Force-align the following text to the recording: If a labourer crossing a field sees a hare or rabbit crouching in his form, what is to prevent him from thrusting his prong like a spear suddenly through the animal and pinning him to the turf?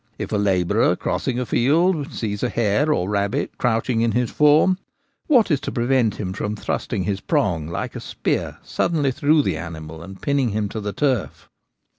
If 0.17 0.31
a 0.31 0.35
labourer 0.37 0.95
crossing 0.95 1.37
a 1.39 1.45
field 1.45 2.11
sees 2.11 2.41
a 2.41 2.49
hare 2.49 2.91
or 2.91 3.07
rabbit 3.07 3.55
crouching 3.59 4.01
in 4.01 4.13
his 4.13 4.31
form, 4.31 4.79
what 5.27 5.51
is 5.51 5.59
to 5.59 5.71
prevent 5.71 6.15
him 6.15 6.33
from 6.33 6.55
thrusting 6.55 7.03
his 7.03 7.21
prong 7.21 7.67
like 7.67 7.95
a 7.95 7.99
spear 7.99 8.57
suddenly 8.63 9.11
through 9.11 9.43
the 9.43 9.57
animal 9.57 10.01
and 10.01 10.19
pinning 10.19 10.49
him 10.49 10.69
to 10.69 10.81
the 10.81 10.91
turf? 10.91 11.51